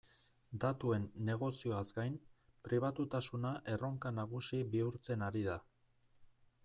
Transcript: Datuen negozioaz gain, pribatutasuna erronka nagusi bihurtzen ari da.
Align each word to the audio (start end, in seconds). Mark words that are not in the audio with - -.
Datuen 0.61 1.03
negozioaz 1.27 1.83
gain, 1.97 2.15
pribatutasuna 2.69 3.51
erronka 3.75 4.13
nagusi 4.21 4.63
bihurtzen 4.73 5.27
ari 5.31 5.45
da. 5.51 5.63